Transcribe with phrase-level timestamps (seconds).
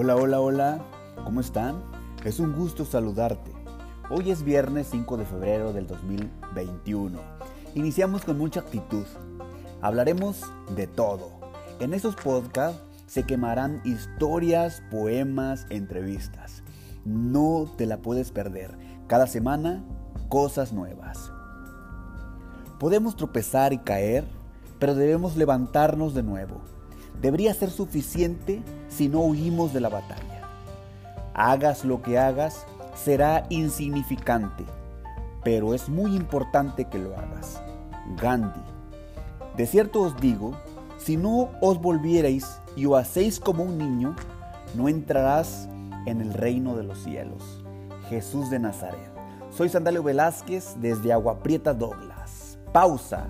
[0.00, 0.78] Hola, hola, hola,
[1.24, 1.82] ¿cómo están?
[2.24, 3.50] Es un gusto saludarte.
[4.08, 7.18] Hoy es viernes 5 de febrero del 2021.
[7.74, 9.02] Iniciamos con mucha actitud.
[9.82, 10.44] Hablaremos
[10.76, 11.40] de todo.
[11.80, 16.62] En esos podcasts se quemarán historias, poemas, entrevistas.
[17.04, 18.78] No te la puedes perder.
[19.08, 19.84] Cada semana,
[20.28, 21.32] cosas nuevas.
[22.78, 24.24] Podemos tropezar y caer,
[24.78, 26.77] pero debemos levantarnos de nuevo.
[27.20, 30.48] Debería ser suficiente si no huimos de la batalla.
[31.34, 34.64] Hagas lo que hagas, será insignificante,
[35.44, 37.60] pero es muy importante que lo hagas.
[38.16, 38.60] Gandhi.
[39.56, 40.52] De cierto os digo,
[40.98, 44.14] si no os volvierais y os hacéis como un niño,
[44.74, 45.68] no entrarás
[46.06, 47.64] en el reino de los cielos.
[48.08, 49.10] Jesús de Nazaret.
[49.50, 52.58] Soy Sandalio Velázquez desde Agua Prieta Douglas.
[52.72, 53.26] Pausa.